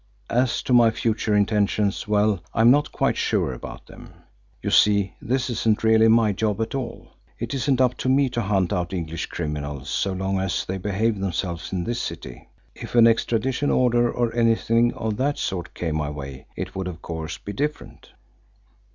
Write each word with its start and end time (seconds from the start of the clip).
As 0.31 0.63
to 0.63 0.73
my 0.73 0.89
future 0.89 1.35
intentions, 1.35 2.07
well, 2.07 2.43
I 2.55 2.61
am 2.61 2.71
not 2.71 2.91
quite 2.91 3.15
sure 3.17 3.53
about 3.53 3.85
them. 3.85 4.15
You 4.63 4.71
see, 4.71 5.13
this 5.21 5.47
isn't 5.51 5.83
really 5.83 6.07
my 6.07 6.31
job 6.31 6.59
at 6.59 6.73
all. 6.73 7.09
It 7.37 7.53
isn't 7.53 7.79
up 7.79 7.97
to 7.97 8.09
me 8.09 8.27
to 8.29 8.41
hunt 8.41 8.73
out 8.73 8.93
English 8.93 9.27
criminals, 9.27 9.91
so 9.91 10.11
long 10.13 10.39
as 10.39 10.65
they 10.65 10.79
behave 10.79 11.19
themselves 11.19 11.71
in 11.71 11.83
this 11.83 12.01
city. 12.01 12.49
If 12.73 12.95
an 12.95 13.05
extradition 13.05 13.69
order 13.69 14.11
or 14.11 14.33
anything 14.33 14.91
of 14.95 15.17
that 15.17 15.37
sort 15.37 15.75
came 15.75 15.97
my 15.97 16.09
way, 16.09 16.47
it 16.55 16.73
would, 16.75 16.87
of 16.87 17.03
course, 17.03 17.37
be 17.37 17.53
different." 17.53 18.09